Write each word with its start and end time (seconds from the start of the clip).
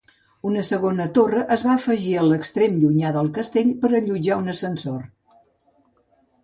Una 0.51 0.61
segona 0.69 1.05
torre 1.17 1.43
es 1.57 1.65
va 1.67 1.71
afegir 1.81 2.15
a 2.21 2.25
l'extrem 2.31 2.81
llunyà 2.85 3.13
del 3.19 3.31
castell 3.39 3.71
per 3.85 3.93
allotjar 4.01 4.43
un 4.45 4.53
ascensor. 4.57 5.01